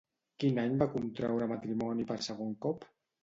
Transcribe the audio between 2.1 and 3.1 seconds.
per segon cop?